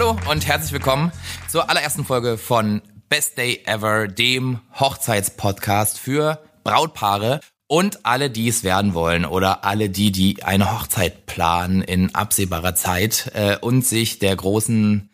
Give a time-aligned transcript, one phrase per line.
[0.00, 1.12] Hallo und herzlich willkommen
[1.46, 2.80] zur allerersten Folge von
[3.10, 9.90] Best Day Ever, dem Hochzeitspodcast für Brautpaare und alle, die es werden wollen oder alle
[9.90, 15.10] die, die eine Hochzeit planen in absehbarer Zeit äh, und sich der großen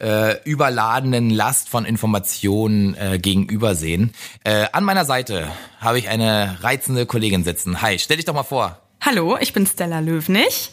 [0.00, 4.12] äh, überladenen Last von Informationen äh, gegenübersehen.
[4.42, 7.82] Äh, an meiner Seite habe ich eine reizende Kollegin sitzen.
[7.82, 8.83] Hi, stell dich doch mal vor.
[9.06, 10.70] Hallo, ich bin Stella Löwnig.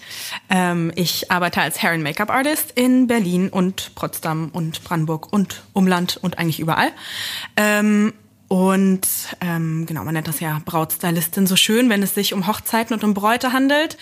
[0.50, 5.64] Ähm, ich arbeite als Hair and Make-up Artist in Berlin und Potsdam und Brandenburg und
[5.74, 6.94] Umland und eigentlich überall.
[7.58, 8.14] Ähm,
[8.48, 9.06] und
[9.42, 13.04] ähm, genau, man nennt das ja Brautstylistin so schön, wenn es sich um Hochzeiten und
[13.04, 13.98] um Bräute handelt.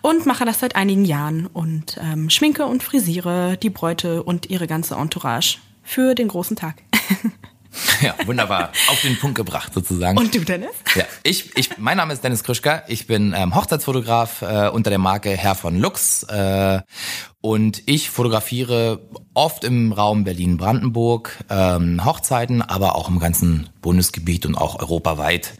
[0.00, 4.68] Und mache das seit einigen Jahren und ähm, schminke und frisiere die Bräute und ihre
[4.68, 6.76] ganze Entourage für den großen Tag.
[8.02, 8.70] Ja, wunderbar.
[8.88, 10.18] Auf den Punkt gebracht sozusagen.
[10.18, 10.70] Und du, Dennis?
[10.94, 12.82] Ja, ich, ich, mein Name ist Dennis Krischka.
[12.88, 16.24] Ich bin ähm, Hochzeitsfotograf äh, unter der Marke Herr von Lux.
[16.24, 16.80] Äh,
[17.40, 19.00] und ich fotografiere
[19.34, 25.54] oft im Raum Berlin-Brandenburg ähm, Hochzeiten, aber auch im ganzen Bundesgebiet und auch europaweit.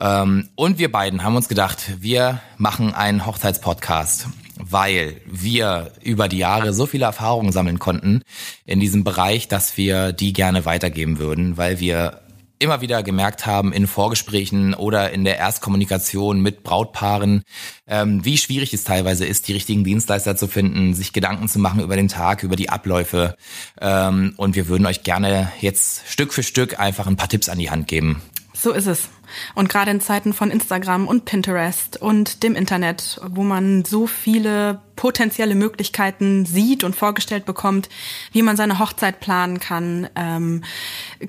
[0.00, 6.38] Ähm, und wir beiden haben uns gedacht, wir machen einen Hochzeitspodcast weil wir über die
[6.38, 8.22] Jahre so viele Erfahrungen sammeln konnten
[8.66, 12.20] in diesem Bereich, dass wir die gerne weitergeben würden, weil wir
[12.58, 17.42] immer wieder gemerkt haben in Vorgesprächen oder in der Erstkommunikation mit Brautpaaren,
[17.86, 21.80] ähm, wie schwierig es teilweise ist, die richtigen Dienstleister zu finden, sich Gedanken zu machen
[21.80, 23.36] über den Tag, über die Abläufe.
[23.80, 27.58] Ähm, und wir würden euch gerne jetzt Stück für Stück einfach ein paar Tipps an
[27.58, 28.22] die Hand geben.
[28.60, 29.08] So ist es.
[29.54, 34.80] Und gerade in Zeiten von Instagram und Pinterest und dem Internet, wo man so viele
[34.96, 37.88] potenzielle Möglichkeiten sieht und vorgestellt bekommt,
[38.32, 40.64] wie man seine Hochzeit planen kann, ähm,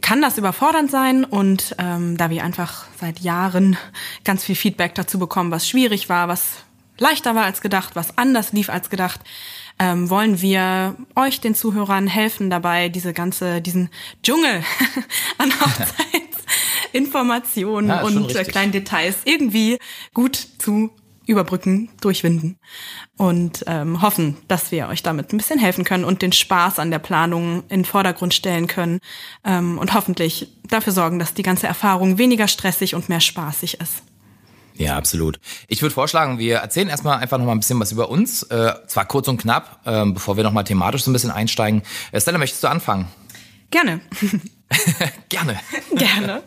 [0.01, 1.23] kann das überfordernd sein.
[1.23, 3.77] Und ähm, da wir einfach seit Jahren
[4.23, 6.63] ganz viel Feedback dazu bekommen, was schwierig war, was
[6.97, 9.21] leichter war als gedacht, was anders lief als gedacht,
[9.79, 13.89] ähm, wollen wir euch, den Zuhörern, helfen dabei, diese ganze, diesen
[14.23, 14.63] Dschungel
[15.37, 15.53] an
[16.89, 19.77] Hochzeitsinformationen ja, und äh, kleinen Details irgendwie
[20.13, 20.91] gut zu
[21.25, 22.57] überbrücken, durchwinden
[23.15, 26.89] und ähm, hoffen, dass wir euch damit ein bisschen helfen können und den Spaß an
[26.89, 28.99] der Planung in den Vordergrund stellen können
[29.43, 34.01] ähm, und hoffentlich dafür sorgen, dass die ganze Erfahrung weniger stressig und mehr spaßig ist.
[34.73, 35.39] Ja, absolut.
[35.67, 38.73] Ich würde vorschlagen, wir erzählen erstmal einfach noch mal ein bisschen was über uns, äh,
[38.87, 41.83] zwar kurz und knapp, äh, bevor wir noch mal thematisch so ein bisschen einsteigen.
[42.11, 43.07] Äh, Stella, möchtest du anfangen?
[43.69, 44.01] Gerne.
[45.29, 45.59] Gerne.
[45.95, 46.43] Gerne.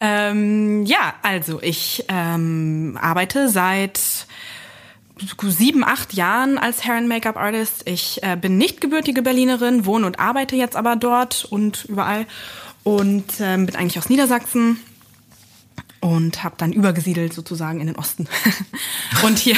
[0.00, 4.26] Ähm, ja, also ich ähm, arbeite seit
[5.42, 7.88] sieben, acht Jahren als Hair and Make-up Artist.
[7.88, 12.26] Ich äh, bin nicht gebürtige Berlinerin, wohne und arbeite jetzt aber dort und überall
[12.82, 14.78] und ähm, bin eigentlich aus Niedersachsen
[16.00, 18.28] und habe dann übergesiedelt sozusagen in den Osten
[19.24, 19.56] und hier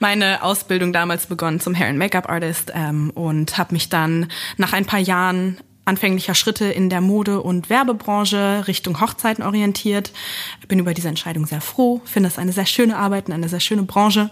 [0.00, 4.72] meine Ausbildung damals begonnen zum Hair and Make-up Artist ähm, und habe mich dann nach
[4.72, 10.12] ein paar Jahren anfänglicher Schritte in der Mode- und Werbebranche Richtung Hochzeiten orientiert.
[10.68, 13.82] Bin über diese Entscheidung sehr froh, finde es eine sehr schöne Arbeit, eine sehr schöne
[13.82, 14.30] Branche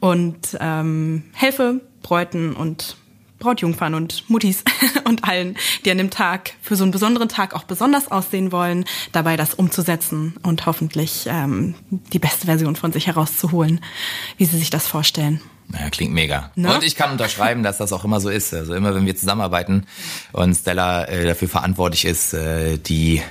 [0.00, 2.96] und ähm, helfe Bräuten und
[3.38, 4.64] Brautjungfern und Muttis
[5.04, 8.84] und allen, die an dem Tag für so einen besonderen Tag auch besonders aussehen wollen,
[9.12, 13.80] dabei das umzusetzen und hoffentlich ähm, die beste Version von sich herauszuholen,
[14.38, 15.40] wie sie sich das vorstellen.
[15.72, 16.50] Ja, klingt mega.
[16.54, 16.74] Ne?
[16.74, 18.54] Und ich kann unterschreiben, dass das auch immer so ist.
[18.54, 19.86] Also immer, wenn wir zusammenarbeiten
[20.32, 23.22] und Stella äh, dafür verantwortlich ist, äh, die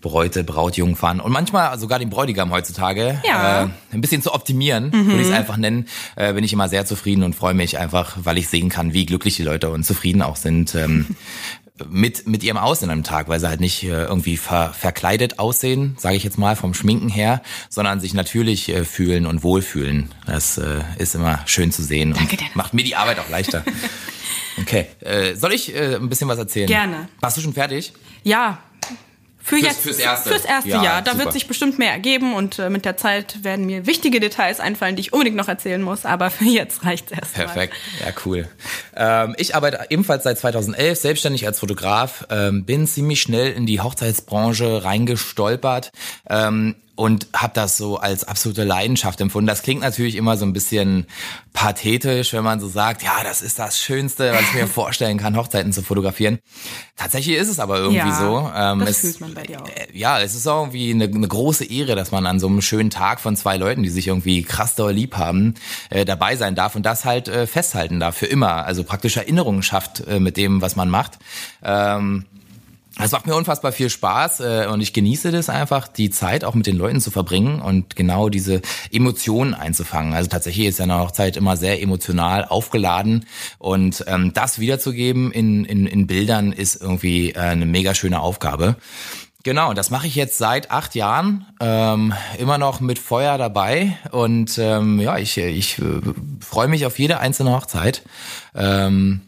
[0.00, 3.64] Bräute, Brautjungfern und manchmal sogar den Bräutigam heutzutage ja.
[3.64, 5.06] äh, ein bisschen zu optimieren, mhm.
[5.06, 8.16] würde ich es einfach nennen, äh, bin ich immer sehr zufrieden und freue mich einfach,
[8.22, 10.74] weil ich sehen kann, wie glücklich die Leute und zufrieden auch sind.
[10.74, 11.06] Ähm,
[11.88, 15.96] mit, mit ihrem Aussehen am Tag, weil sie halt nicht äh, irgendwie ver, verkleidet aussehen,
[15.98, 20.10] sage ich jetzt mal vom Schminken her, sondern sich natürlich äh, fühlen und wohlfühlen.
[20.26, 22.46] Das äh, ist immer schön zu sehen Danke und dir.
[22.54, 23.64] macht mir die Arbeit auch leichter.
[24.60, 24.86] Okay,
[25.34, 26.66] soll ich ein bisschen was erzählen?
[26.66, 27.08] Gerne.
[27.20, 27.94] Warst du schon fertig?
[28.22, 28.58] Ja,
[29.42, 31.02] für fürs, jetzt, fürs erste, fürs erste ja, Jahr.
[31.02, 31.24] Da super.
[31.24, 34.96] wird sich bestimmt mehr ergeben und äh, mit der Zeit werden mir wichtige Details einfallen,
[34.96, 36.04] die ich unbedingt noch erzählen muss.
[36.04, 38.48] Aber für jetzt reicht's erst Perfekt, ja cool.
[38.94, 43.80] Ähm, ich arbeite ebenfalls seit 2011 selbstständig als Fotograf, ähm, bin ziemlich schnell in die
[43.80, 45.90] Hochzeitsbranche reingestolpert.
[46.28, 49.46] Ähm, und habe das so als absolute Leidenschaft empfunden.
[49.46, 51.06] Das klingt natürlich immer so ein bisschen
[51.54, 55.36] pathetisch, wenn man so sagt, ja, das ist das Schönste, was ich mir vorstellen kann,
[55.36, 56.38] Hochzeiten zu fotografieren.
[56.96, 58.50] Tatsächlich ist es aber irgendwie ja, so.
[58.54, 59.68] Ähm, das es, fühlt man bei dir auch.
[59.68, 62.60] Äh, ja, es ist auch irgendwie eine, eine, große Ehre, dass man an so einem
[62.60, 65.54] schönen Tag von zwei Leuten, die sich irgendwie krass doll lieb haben,
[65.88, 68.66] äh, dabei sein darf und das halt äh, festhalten darf für immer.
[68.66, 71.18] Also praktisch Erinnerungen schafft äh, mit dem, was man macht.
[71.62, 72.26] Ähm,
[72.98, 76.54] es macht mir unfassbar viel Spaß äh, und ich genieße das einfach, die Zeit auch
[76.54, 78.60] mit den Leuten zu verbringen und genau diese
[78.90, 80.12] Emotionen einzufangen.
[80.12, 83.24] Also tatsächlich ist ja eine Hochzeit immer sehr emotional aufgeladen
[83.58, 88.76] und ähm, das wiederzugeben in, in, in Bildern ist irgendwie äh, eine mega schöne Aufgabe.
[89.44, 94.56] Genau, das mache ich jetzt seit acht Jahren, ähm, immer noch mit Feuer dabei und
[94.58, 96.00] ähm, ja, ich, ich äh,
[96.40, 98.02] freue mich auf jede einzelne Hochzeit.
[98.54, 99.22] Ähm,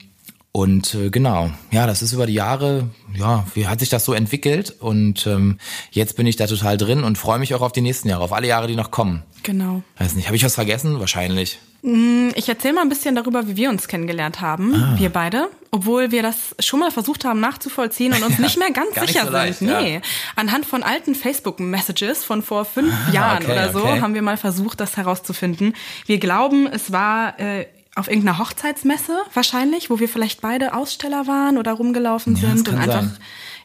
[0.56, 4.12] und äh, genau, ja, das ist über die Jahre, ja, wie hat sich das so
[4.12, 4.76] entwickelt?
[4.78, 5.58] Und ähm,
[5.90, 8.32] jetzt bin ich da total drin und freue mich auch auf die nächsten Jahre, auf
[8.32, 9.24] alle Jahre, die noch kommen.
[9.42, 9.82] Genau.
[9.98, 11.00] Weiß nicht, habe ich was vergessen?
[11.00, 11.58] Wahrscheinlich.
[11.82, 14.94] Mm, ich erzähle mal ein bisschen darüber, wie wir uns kennengelernt haben, ah.
[14.96, 18.70] wir beide, obwohl wir das schon mal versucht haben nachzuvollziehen und uns ja, nicht mehr
[18.70, 19.76] ganz sicher so leicht, sind.
[19.76, 20.00] Nee, ja.
[20.36, 24.00] anhand von alten Facebook-Messages von vor fünf ah, Jahren okay, oder so okay.
[24.00, 25.74] haben wir mal versucht, das herauszufinden.
[26.06, 27.66] Wir glauben, es war äh,
[27.96, 32.76] auf irgendeiner Hochzeitsmesse wahrscheinlich, wo wir vielleicht beide Aussteller waren oder rumgelaufen ja, sind und
[32.76, 33.18] einfach sein.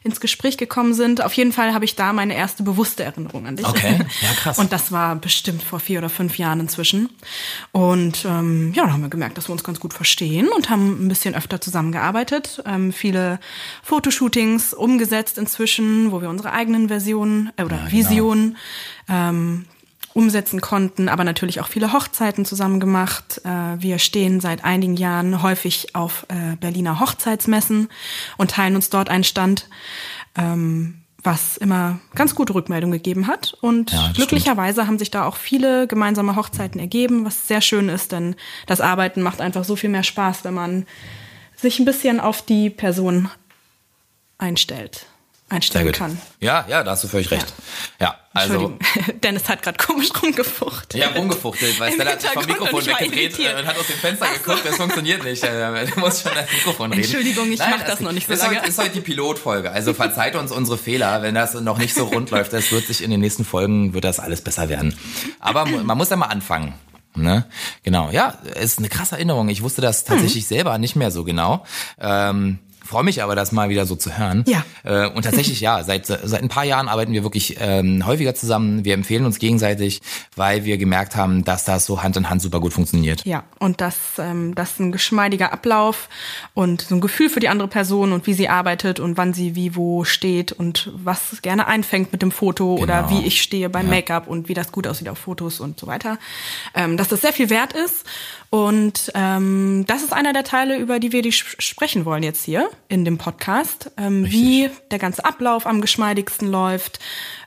[0.04, 1.24] ins Gespräch gekommen sind.
[1.24, 3.66] Auf jeden Fall habe ich da meine erste bewusste Erinnerung an dich.
[3.66, 4.58] Okay, ja krass.
[4.58, 7.10] Und das war bestimmt vor vier oder fünf Jahren inzwischen.
[7.72, 11.04] Und ähm, ja, dann haben wir gemerkt, dass wir uns ganz gut verstehen und haben
[11.04, 12.62] ein bisschen öfter zusammengearbeitet.
[12.66, 13.40] Ähm, viele
[13.82, 17.92] Fotoshootings umgesetzt inzwischen, wo wir unsere eigenen Versionen äh, oder ja, genau.
[17.92, 18.56] Visionen
[19.08, 19.66] ähm,
[20.20, 23.40] umsetzen konnten, aber natürlich auch viele Hochzeiten zusammen gemacht.
[23.44, 27.88] Äh, wir stehen seit einigen Jahren häufig auf äh, Berliner Hochzeitsmessen
[28.36, 29.66] und teilen uns dort einen Stand,
[30.36, 33.54] ähm, was immer ganz gute Rückmeldung gegeben hat.
[33.62, 34.88] Und ja, glücklicherweise stimmt.
[34.88, 39.22] haben sich da auch viele gemeinsame Hochzeiten ergeben, was sehr schön ist, denn das Arbeiten
[39.22, 40.86] macht einfach so viel mehr Spaß, wenn man
[41.56, 43.30] sich ein bisschen auf die Person
[44.36, 45.06] einstellt
[45.50, 46.18] einstellen kann.
[46.40, 47.52] Ja, ja, da hast du völlig recht.
[48.00, 48.78] Ja, ja also.
[49.22, 51.02] Dennis hat gerade komisch rumgefuchtelt.
[51.02, 54.42] Ja, rumgefuchtelt, weil Stella hat sich vom Mikrofon weggedreht und hat aus dem Fenster so.
[54.42, 55.42] geguckt, das funktioniert nicht.
[55.42, 57.02] Du musst schon das Mikrofon reden.
[57.02, 58.58] Entschuldigung, ich Nein, mach das noch nicht so ist lange.
[58.58, 62.04] Heute, ist heute die Pilotfolge, also verzeiht uns unsere Fehler, wenn das noch nicht so
[62.04, 62.52] rund läuft.
[62.52, 64.96] Das wird sich in den nächsten Folgen, wird das alles besser werden.
[65.40, 66.74] Aber man muss ja mal anfangen.
[67.16, 67.44] Ne?
[67.82, 69.48] Genau, ja, ist eine krasse Erinnerung.
[69.48, 70.48] Ich wusste das tatsächlich hm.
[70.48, 71.64] selber nicht mehr so genau.
[71.98, 74.44] Ähm, freue mich aber, das mal wieder so zu hören.
[74.48, 74.64] Ja.
[74.82, 78.84] Äh, und tatsächlich, ja, seit, seit ein paar Jahren arbeiten wir wirklich ähm, häufiger zusammen.
[78.84, 80.00] Wir empfehlen uns gegenseitig,
[80.34, 83.24] weil wir gemerkt haben, dass das so Hand in Hand super gut funktioniert.
[83.24, 86.08] Ja, und dass ähm, das ein geschmeidiger Ablauf
[86.52, 89.54] und so ein Gefühl für die andere Person und wie sie arbeitet und wann sie
[89.54, 92.82] wie wo steht und was gerne einfängt mit dem Foto genau.
[92.82, 93.94] oder wie ich stehe beim ja.
[93.94, 96.18] Make-up und wie das gut aussieht auf Fotos und so weiter.
[96.74, 98.04] Ähm, dass das sehr viel wert ist.
[98.50, 102.68] Und ähm, das ist einer der Teile, über die wir die sprechen wollen jetzt hier
[102.88, 106.98] in dem Podcast, ähm, wie der ganze Ablauf am geschmeidigsten läuft.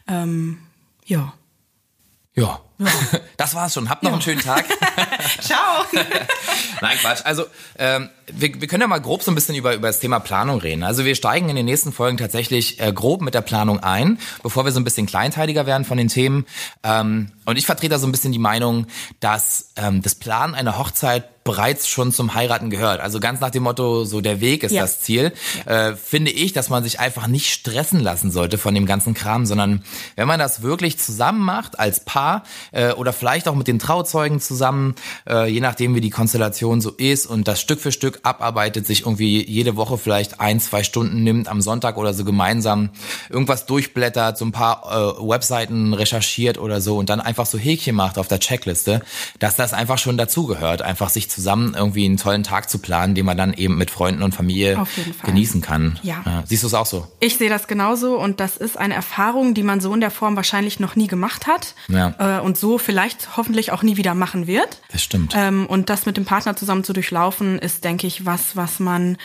[0.07, 0.59] Ähm,
[1.05, 1.33] ja.
[2.33, 2.59] Ja.
[3.37, 3.89] Das war's schon.
[3.89, 4.13] Habt noch ja.
[4.13, 4.65] einen schönen Tag.
[5.41, 5.85] Ciao.
[6.81, 7.21] Nein, Quatsch.
[7.25, 7.45] Also
[7.77, 10.59] ähm, wir, wir können ja mal grob so ein bisschen über, über das Thema Planung
[10.59, 10.83] reden.
[10.83, 14.65] Also wir steigen in den nächsten Folgen tatsächlich äh, grob mit der Planung ein, bevor
[14.65, 16.45] wir so ein bisschen kleinteiliger werden von den Themen.
[16.83, 18.87] Ähm, und ich vertrete da so ein bisschen die Meinung,
[19.19, 23.01] dass ähm, das Planen einer Hochzeit bereits schon zum Heiraten gehört.
[23.01, 24.81] Also ganz nach dem Motto, so der Weg ist ja.
[24.81, 25.33] das Ziel,
[25.65, 25.89] ja.
[25.89, 29.45] äh, finde ich, dass man sich einfach nicht stressen lassen sollte von dem ganzen Kram,
[29.45, 29.83] sondern
[30.15, 34.39] wenn man das wirklich zusammen macht als Paar äh, oder vielleicht auch mit den Trauzeugen
[34.39, 34.95] zusammen,
[35.27, 39.01] äh, je nachdem wie die Konstellation so ist und das Stück für Stück abarbeitet, sich
[39.01, 42.91] irgendwie jede Woche vielleicht ein, zwei Stunden nimmt, am Sonntag oder so gemeinsam
[43.29, 44.83] irgendwas durchblättert, so ein paar
[45.19, 49.01] äh, Webseiten recherchiert oder so und dann einfach so Häkchen macht auf der Checkliste,
[49.39, 53.25] dass das einfach schon dazugehört, einfach sich zusammen irgendwie einen tollen Tag zu planen, den
[53.25, 54.83] man dann eben mit Freunden und Familie
[55.23, 55.99] genießen kann.
[56.03, 56.21] Ja.
[56.25, 56.43] ja.
[56.45, 57.07] Siehst du es auch so?
[57.19, 60.35] Ich sehe das genauso und das ist eine Erfahrung, die man so in der Form
[60.35, 62.39] wahrscheinlich noch nie gemacht hat ja.
[62.39, 64.81] äh, und so vielleicht hoffentlich auch nie wieder machen wird.
[64.91, 65.33] Das stimmt.
[65.35, 69.17] Ähm, und das mit dem Partner zusammen zu durchlaufen, ist, denke ich, was, was man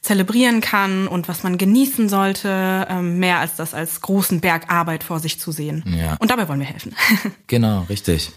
[0.00, 5.04] zelebrieren kann und was man genießen sollte, ähm, mehr als das als großen Berg Arbeit
[5.04, 5.84] vor sich zu sehen.
[5.86, 6.16] Ja.
[6.18, 6.94] Und dabei wollen wir helfen.
[7.46, 8.32] genau, richtig.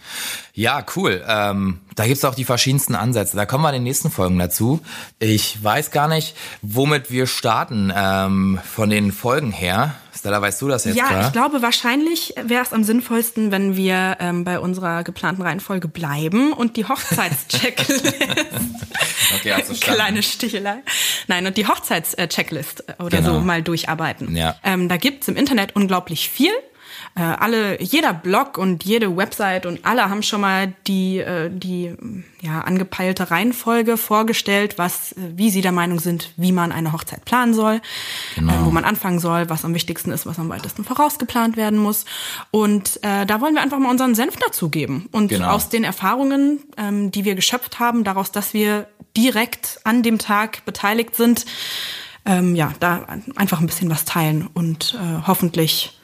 [0.53, 1.23] Ja, cool.
[1.25, 3.37] Ähm, da gibt's auch die verschiedensten Ansätze.
[3.37, 4.81] Da kommen wir in den nächsten Folgen dazu.
[5.19, 9.95] Ich weiß gar nicht, womit wir starten ähm, von den Folgen her.
[10.15, 10.95] Stella, weißt du das jetzt?
[10.95, 11.25] Ja, klar?
[11.25, 16.53] ich glaube, wahrscheinlich wäre es am sinnvollsten, wenn wir ähm, bei unserer geplanten Reihenfolge bleiben
[16.53, 18.13] und die Hochzeitschecklist.
[19.35, 20.83] okay, du Kleine Stichelei.
[21.27, 23.35] Nein, und die Hochzeitschecklist oder genau.
[23.35, 24.35] so mal durcharbeiten.
[24.35, 24.55] Ja.
[24.63, 26.51] Ähm, da gibt's im Internet unglaublich viel
[27.15, 31.95] äh, alle, jeder Blog und jede Website und alle haben schon mal die, äh, die
[32.41, 37.23] ja, angepeilte Reihenfolge vorgestellt, was, äh, wie sie der Meinung sind, wie man eine Hochzeit
[37.25, 37.81] planen soll,
[38.35, 38.53] genau.
[38.53, 42.05] äh, wo man anfangen soll, was am wichtigsten ist, was am weitesten vorausgeplant werden muss.
[42.51, 45.07] Und äh, da wollen wir einfach mal unseren Senf dazugeben.
[45.11, 45.51] Und genau.
[45.51, 50.65] aus den Erfahrungen, ähm, die wir geschöpft haben, daraus, dass wir direkt an dem Tag
[50.65, 51.45] beteiligt sind,
[52.25, 55.99] ähm, ja, da einfach ein bisschen was teilen und äh, hoffentlich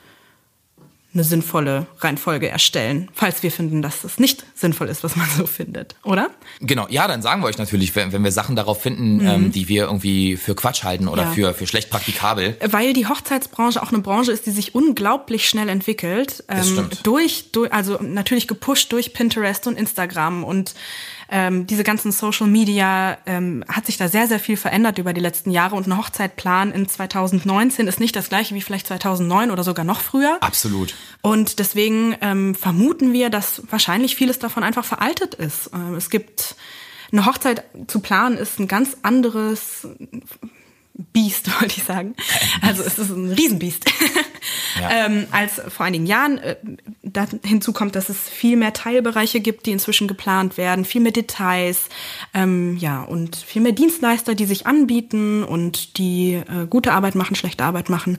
[1.13, 5.47] eine sinnvolle Reihenfolge erstellen, falls wir finden, dass es nicht sinnvoll ist, was man so
[5.47, 6.29] findet, oder?
[6.61, 9.27] Genau, ja, dann sagen wir euch natürlich, wenn, wenn wir Sachen darauf finden, mhm.
[9.27, 11.31] ähm, die wir irgendwie für Quatsch halten oder ja.
[11.31, 12.57] für, für schlecht praktikabel.
[12.63, 16.43] Weil die Hochzeitsbranche auch eine Branche ist, die sich unglaublich schnell entwickelt.
[16.47, 16.99] Ähm, das stimmt.
[17.07, 20.75] Durch, durch, also natürlich gepusht durch Pinterest und Instagram und
[21.31, 25.21] ähm, diese ganzen Social Media ähm, hat sich da sehr, sehr viel verändert über die
[25.21, 29.63] letzten Jahre und ein Hochzeitplan in 2019 ist nicht das gleiche wie vielleicht 2009 oder
[29.63, 30.37] sogar noch früher.
[30.41, 30.95] Absolut.
[31.21, 35.71] Und deswegen ähm, vermuten wir, dass wahrscheinlich vieles davon einfach veraltet ist.
[35.73, 36.55] Ähm, es gibt
[37.11, 39.87] eine Hochzeit zu planen ist ein ganz anderes
[41.13, 42.15] Biest, wollte ich sagen.
[42.61, 43.85] Also es ist ein Riesenbiest.
[44.79, 45.05] Ja.
[45.05, 46.37] ähm, als vor einigen Jahren.
[46.37, 46.55] Äh,
[47.01, 51.11] da, hinzu kommt, dass es viel mehr Teilbereiche gibt, die inzwischen geplant werden, viel mehr
[51.11, 51.89] Details,
[52.33, 57.35] ähm, ja, und viel mehr Dienstleister, die sich anbieten und die äh, gute Arbeit machen,
[57.35, 58.17] schlechte Arbeit machen.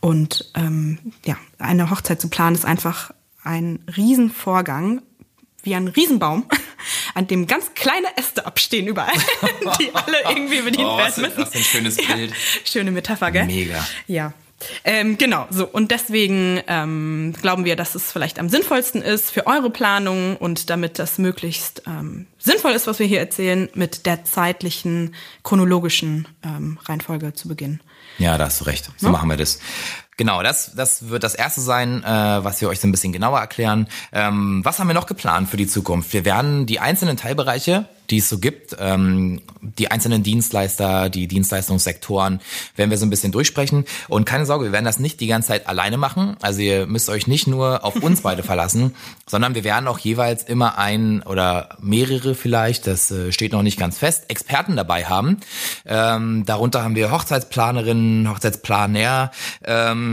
[0.00, 5.02] Und ähm, ja, eine Hochzeit zu planen ist einfach ein Riesenvorgang
[5.62, 6.46] wie ein Riesenbaum,
[7.14, 9.12] an dem ganz kleine Äste abstehen überall,
[9.78, 11.36] die alle irgendwie bedient oh, werden müssen.
[11.36, 12.30] Das ist ein schönes Bild.
[12.30, 13.46] Ja, schöne Metapher, gell?
[13.46, 13.86] Mega.
[14.06, 14.32] Ja.
[14.84, 15.66] Ähm, genau, so.
[15.66, 20.70] Und deswegen ähm, glauben wir, dass es vielleicht am sinnvollsten ist für eure Planung und
[20.70, 26.78] damit das möglichst ähm, sinnvoll ist, was wir hier erzählen, mit der zeitlichen, chronologischen ähm,
[26.84, 27.80] Reihenfolge zu beginnen.
[28.18, 28.90] Ja, da hast du recht.
[28.96, 29.12] So no?
[29.12, 29.60] machen wir das.
[30.20, 33.40] Genau, das, das wird das erste sein, äh, was wir euch so ein bisschen genauer
[33.40, 33.88] erklären.
[34.12, 36.12] Ähm, was haben wir noch geplant für die Zukunft?
[36.12, 38.76] Wir werden die einzelnen Teilbereiche die es so gibt.
[38.78, 42.40] Ähm, die einzelnen Dienstleister, die Dienstleistungssektoren
[42.76, 43.84] werden wir so ein bisschen durchsprechen.
[44.08, 46.36] Und keine Sorge, wir werden das nicht die ganze Zeit alleine machen.
[46.40, 48.94] Also ihr müsst euch nicht nur auf uns beide verlassen,
[49.26, 53.78] sondern wir werden auch jeweils immer ein oder mehrere vielleicht, das äh, steht noch nicht
[53.78, 55.38] ganz fest, Experten dabei haben.
[55.86, 59.30] Ähm, darunter haben wir Hochzeitsplanerinnen, Hochzeitsplaner.
[59.64, 60.09] Ähm,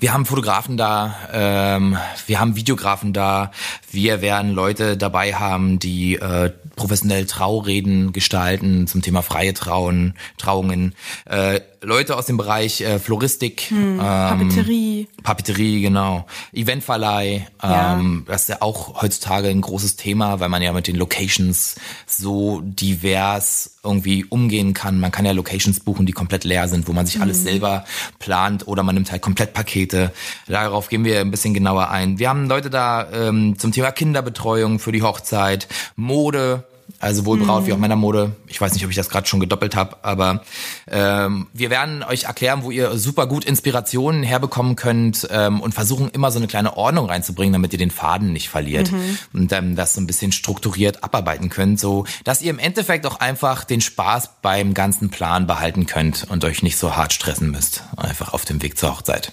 [0.00, 1.96] wir haben Fotografen da, ähm,
[2.26, 3.52] wir haben Videografen da,
[3.90, 10.94] wir werden Leute dabei haben, die äh, professionell Traureden gestalten zum Thema freie Trauen, Trauungen.
[11.26, 15.08] Äh, Leute aus dem Bereich äh, Floristik, hm, ähm, Papeterie.
[15.22, 16.26] Papeterie, genau.
[16.52, 18.32] Eventverleih, ähm, ja.
[18.32, 21.76] das ist ja auch heutzutage ein großes Thema, weil man ja mit den Locations
[22.06, 24.98] so divers irgendwie umgehen kann.
[24.98, 27.22] Man kann ja Locations buchen, die komplett leer sind, wo man sich mhm.
[27.22, 27.84] alles selber
[28.18, 30.12] plant oder man nimmt halt komplett Pakete.
[30.46, 32.18] Darauf gehen wir ein bisschen genauer ein.
[32.18, 36.64] Wir haben Leute da ähm, zum Thema Kinderbetreuung für die Hochzeit, Mode,
[36.98, 37.66] also sowohl Braut mhm.
[37.66, 38.36] wie auch Männermode.
[38.46, 40.42] Ich weiß nicht, ob ich das gerade schon gedoppelt habe, aber
[40.90, 46.10] ähm, wir werden euch erklären, wo ihr super gut Inspirationen herbekommen könnt ähm, und versuchen
[46.10, 49.18] immer so eine kleine Ordnung reinzubringen, damit ihr den Faden nicht verliert mhm.
[49.32, 53.20] und ähm, das so ein bisschen strukturiert abarbeiten könnt, so dass ihr im Endeffekt auch
[53.20, 57.84] einfach den Spaß beim ganzen Plan behalten könnt und euch nicht so hart stressen müsst,
[57.96, 59.32] einfach auf dem Weg zur Hochzeit.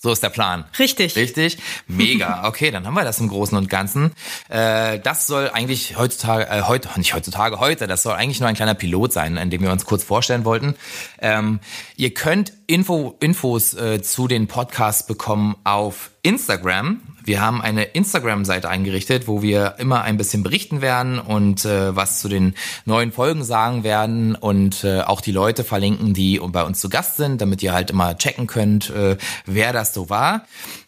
[0.00, 0.64] So ist der Plan.
[0.78, 1.16] Richtig.
[1.16, 1.58] Richtig?
[1.88, 2.42] Mega.
[2.48, 4.12] Okay, dann haben wir das im Großen und Ganzen.
[4.48, 8.54] Äh, das soll eigentlich heutzutage, äh, heute, nicht heutzutage, heute, das soll eigentlich nur ein
[8.54, 10.76] kleiner Pilot sein, in dem wir uns kurz vorstellen wollten.
[11.20, 11.58] Ähm,
[11.96, 17.02] ihr könnt Info, Infos äh, zu den Podcasts bekommen auf Instagram.
[17.28, 22.20] Wir haben eine Instagram-Seite eingerichtet, wo wir immer ein bisschen berichten werden und äh, was
[22.20, 22.54] zu den
[22.86, 27.18] neuen Folgen sagen werden und äh, auch die Leute verlinken, die bei uns zu Gast
[27.18, 30.46] sind, damit ihr halt immer checken könnt, äh, wer das so war.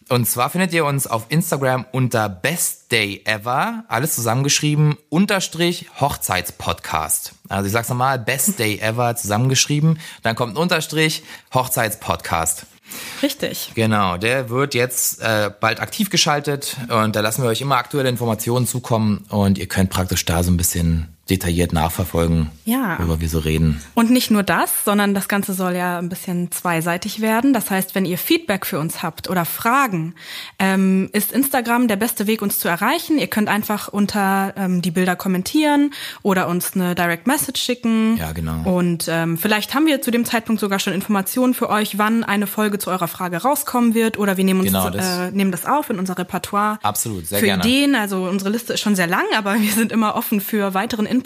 [0.09, 7.33] Und zwar findet ihr uns auf Instagram unter Best Day Ever, alles zusammengeschrieben, unterstrich Hochzeitspodcast.
[7.49, 11.21] Also ich sag's nochmal, Best Day Ever zusammengeschrieben, dann kommt ein Unterstrich
[11.53, 12.65] Hochzeitspodcast.
[13.21, 13.71] Richtig.
[13.75, 18.09] Genau, der wird jetzt äh, bald aktiv geschaltet und da lassen wir euch immer aktuelle
[18.09, 22.99] Informationen zukommen und ihr könnt praktisch da so ein bisschen detailliert nachverfolgen, ja.
[22.99, 23.81] worüber wir so reden.
[23.95, 27.53] Und nicht nur das, sondern das Ganze soll ja ein bisschen zweiseitig werden.
[27.53, 30.13] Das heißt, wenn ihr Feedback für uns habt oder Fragen,
[30.59, 33.17] ähm, ist Instagram der beste Weg, uns zu erreichen.
[33.17, 38.17] Ihr könnt einfach unter ähm, die Bilder kommentieren oder uns eine Direct Message schicken.
[38.17, 38.69] Ja, genau.
[38.69, 42.45] Und ähm, vielleicht haben wir zu dem Zeitpunkt sogar schon Informationen für euch, wann eine
[42.45, 45.29] Folge zu eurer Frage rauskommen wird oder wir nehmen uns genau, das.
[45.29, 46.79] Äh, nehmen das auf in unser Repertoire.
[46.83, 47.63] Absolut, sehr für gerne.
[47.63, 47.95] Ideen.
[47.95, 51.20] Also unsere Liste ist schon sehr lang, aber wir sind immer offen für weiteren Input.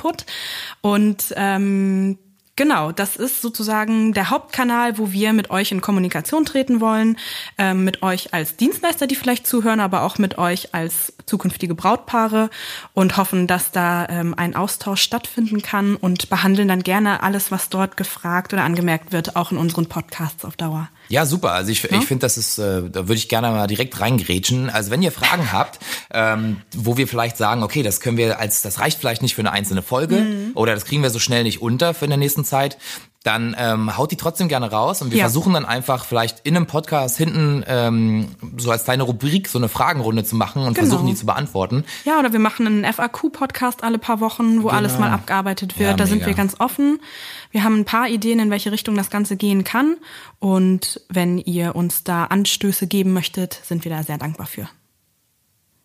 [0.81, 2.17] Und ähm,
[2.57, 7.17] Genau, das ist sozusagen der Hauptkanal, wo wir mit euch in Kommunikation treten wollen,
[7.57, 12.49] ähm, mit euch als Dienstleister, die vielleicht zuhören, aber auch mit euch als zukünftige Brautpaare
[12.93, 17.67] und hoffen, dass da ähm, ein Austausch stattfinden kann und behandeln dann gerne alles, was
[17.67, 20.87] dort gefragt oder angemerkt wird, auch in unseren Podcasts auf Dauer.
[21.09, 21.51] Ja, super.
[21.51, 21.97] Also ich, ja?
[21.97, 24.69] ich finde, das ist, äh, da würde ich gerne mal direkt reingrätschen.
[24.69, 25.79] Also wenn ihr Fragen habt,
[26.11, 29.41] ähm, wo wir vielleicht sagen, okay, das können wir als, das reicht vielleicht nicht für
[29.41, 30.51] eine einzelne Folge mhm.
[30.55, 32.77] oder das kriegen wir so schnell nicht unter für in der nächsten Zeit,
[33.25, 35.23] dann ähm, haut die trotzdem gerne raus und wir Ja.
[35.25, 38.27] versuchen dann einfach vielleicht in einem Podcast hinten ähm,
[38.57, 40.87] so als kleine Rubrik so eine Fragenrunde zu machen und Genau.
[40.87, 41.85] versuchen die zu beantworten.
[42.03, 45.77] Ja, oder wir machen einen FAQ-Podcast alle paar Wochen, wo alles mal abgearbeitet wird.
[45.79, 45.89] Genau.
[45.91, 46.27] Ja, da sind mega.
[46.27, 46.99] wir ganz offen.
[47.49, 49.97] Wir haben ein paar Ideen, in welche Richtung das Ganze gehen kann.
[50.39, 54.69] Und wenn ihr uns da Anstöße geben möchtet, sind wir da sehr dankbar für.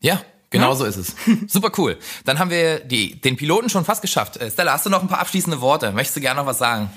[0.00, 0.20] Ja,
[0.50, 1.14] genau so ist es.
[1.46, 1.96] Super cool.
[2.26, 4.36] Dann haben wir die, den Piloten schon fast geschafft.
[4.36, 5.92] Äh, Stella, hast du noch ein paar abschließende Worte?
[5.92, 6.90] Möchtest du gerne noch was sagen?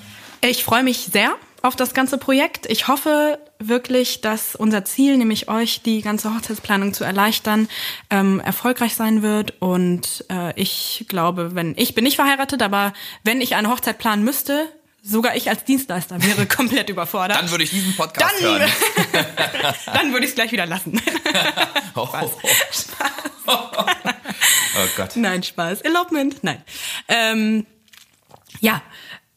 [0.50, 2.66] Ich freue mich sehr auf das ganze Projekt.
[2.66, 7.66] Ich hoffe wirklich, dass unser Ziel, nämlich euch die ganze Hochzeitsplanung zu erleichtern,
[8.10, 9.54] ähm, erfolgreich sein wird.
[9.62, 14.22] Und äh, ich glaube, wenn ich bin nicht verheiratet, aber wenn ich eine Hochzeit planen
[14.22, 14.68] müsste,
[15.02, 17.38] sogar ich als Dienstleister wäre komplett überfordert.
[17.38, 18.72] Dann würde ich diesen Podcast Dann- hören.
[19.86, 21.00] Dann würde ich es gleich wieder lassen.
[21.96, 22.30] Oh, oh,
[23.46, 23.54] oh.
[23.76, 25.14] oh Gott.
[25.14, 25.82] Nein, Spaß.
[25.82, 26.60] Elopement, nein.
[27.06, 27.66] Ähm,
[28.58, 28.82] ja,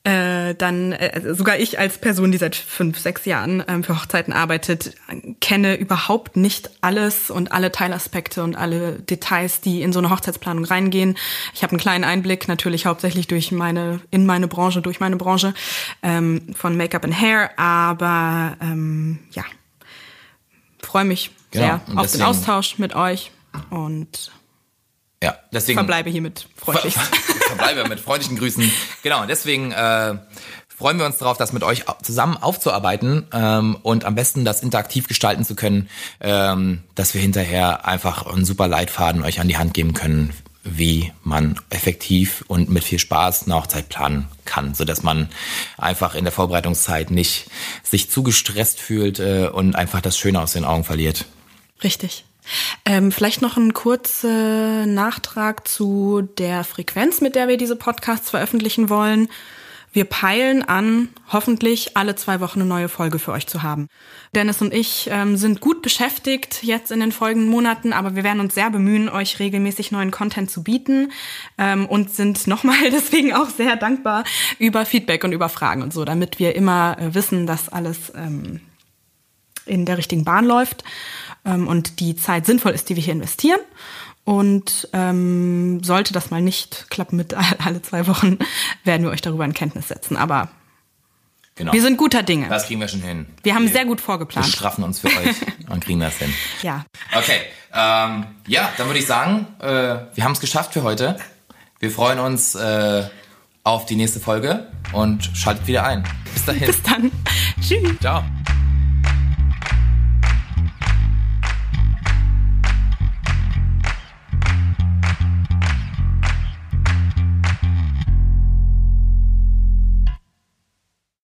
[0.08, 4.34] äh, dann äh, sogar ich als Person, die seit fünf, sechs Jahren ähm, für Hochzeiten
[4.34, 4.96] arbeitet,
[5.42, 10.66] kenne überhaupt nicht alles und alle Teilaspekte und alle Details, die in so eine Hochzeitsplanung
[10.66, 11.18] reingehen.
[11.54, 15.54] Ich habe einen kleinen Einblick, natürlich hauptsächlich durch meine, in meine Branche, durch meine Branche
[16.04, 19.44] ähm, von Make-up and Hair, aber ähm, ja,
[20.82, 23.32] freue mich Genau, sehr auf deswegen- den Austausch mit euch
[23.70, 24.32] und
[25.24, 25.78] Ja, deswegen.
[25.78, 26.96] verbleibe hiermit freundlich.
[27.48, 28.72] Ver verbleibe mit freundlichen Grüßen.
[29.04, 30.16] Genau, und deswegen äh,
[30.78, 35.08] freuen wir uns darauf, das mit euch zusammen aufzuarbeiten ähm, und am besten das interaktiv
[35.08, 35.90] gestalten zu können,
[36.20, 41.12] ähm, dass wir hinterher einfach einen super Leitfaden euch an die Hand geben können, wie
[41.24, 45.30] man effektiv und mit viel Spaß eine Hochzeit planen kann, so dass man
[45.78, 47.50] einfach in der Vorbereitungszeit nicht
[47.84, 51.26] sich zu gestresst fühlt äh, und einfach das Schöne aus den Augen verliert.
[51.84, 52.27] Richtig.
[52.86, 58.90] Ähm, vielleicht noch ein kurzer Nachtrag zu der Frequenz, mit der wir diese Podcasts veröffentlichen
[58.90, 59.30] wollen.
[59.98, 63.88] Wir peilen an, hoffentlich alle zwei Wochen eine neue Folge für euch zu haben.
[64.36, 68.40] Dennis und ich ähm, sind gut beschäftigt jetzt in den folgenden Monaten, aber wir werden
[68.40, 71.12] uns sehr bemühen, euch regelmäßig neuen Content zu bieten
[71.58, 74.24] ähm, und sind nochmal deswegen auch sehr dankbar
[74.60, 78.60] über Feedback und über Fragen und so, damit wir immer äh, wissen, dass alles ähm,
[79.68, 80.84] in der richtigen Bahn läuft
[81.46, 83.60] ähm, und die Zeit sinnvoll ist, die wir hier investieren.
[84.24, 87.34] Und ähm, sollte das mal nicht klappen mit
[87.66, 88.38] alle zwei Wochen,
[88.84, 90.18] werden wir euch darüber in Kenntnis setzen.
[90.18, 90.50] Aber
[91.56, 91.74] Genau.
[91.74, 92.48] wir sind guter Dinge.
[92.50, 93.26] das kriegen wir schon hin.
[93.42, 94.46] Wir haben sehr gut Wir vorgeplant.
[94.46, 95.36] straffen uns für euch
[95.70, 96.32] und kriegen das hin.
[96.62, 96.86] Ja.
[97.16, 97.40] Okay,
[97.74, 99.66] ähm, ja, dann würde ich sagen, äh,
[100.14, 101.18] wir haben es geschafft für heute.
[101.80, 103.08] Wir freuen uns äh,
[103.64, 106.04] auf die nächste Folge und schaltet wieder ein.
[106.32, 106.68] Bis dahin.
[106.68, 107.12] Bis dann.
[107.60, 107.98] Tschüss.
[108.02, 108.24] Ciao.